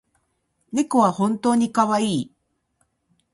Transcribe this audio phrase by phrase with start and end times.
[0.71, 2.31] 猫は本当にかわいい